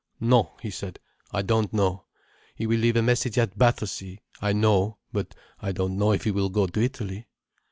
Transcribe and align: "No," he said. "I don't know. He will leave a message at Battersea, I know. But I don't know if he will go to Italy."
"No," 0.19 0.53
he 0.63 0.71
said. 0.71 0.97
"I 1.31 1.43
don't 1.43 1.71
know. 1.71 2.05
He 2.55 2.65
will 2.65 2.79
leave 2.79 2.95
a 2.95 3.03
message 3.03 3.37
at 3.37 3.55
Battersea, 3.55 4.19
I 4.41 4.51
know. 4.51 4.97
But 5.13 5.35
I 5.59 5.71
don't 5.73 5.95
know 5.95 6.11
if 6.11 6.23
he 6.23 6.31
will 6.31 6.49
go 6.49 6.65
to 6.65 6.81
Italy." 6.81 7.27